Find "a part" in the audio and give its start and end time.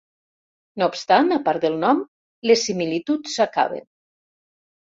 1.35-1.67